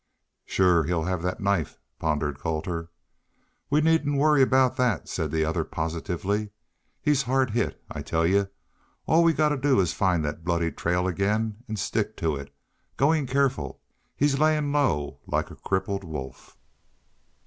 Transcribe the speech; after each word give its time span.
"Shore, 0.45 0.85
he'll 0.85 1.03
have 1.03 1.21
that 1.21 1.39
knife," 1.41 1.77
pondered 1.99 2.39
Colter. 2.39 2.89
"We 3.69 3.81
needn't 3.81 4.17
worry 4.17 4.41
about 4.41 4.75
thet," 4.77 5.07
said 5.07 5.29
the 5.29 5.45
other, 5.45 5.63
positively. 5.63 6.49
"He's 7.03 7.21
hard 7.21 7.51
hit, 7.51 7.79
I 7.91 8.01
tell 8.01 8.25
y'u. 8.25 8.47
All 9.05 9.23
we 9.23 9.31
got 9.31 9.49
to 9.49 9.57
do 9.57 9.79
is 9.79 9.93
find 9.93 10.23
thet 10.23 10.43
bloody 10.43 10.71
trail 10.71 11.05
again 11.05 11.57
an' 11.69 11.75
stick 11.75 12.17
to 12.17 12.35
it 12.35 12.51
goin' 12.97 13.27
careful. 13.27 13.79
He's 14.15 14.39
layin' 14.39 14.71
low 14.71 15.19
like 15.27 15.51
a 15.51 15.55
crippled 15.55 16.03
wolf." 16.03 16.57